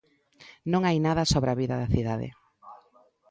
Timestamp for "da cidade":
1.81-2.27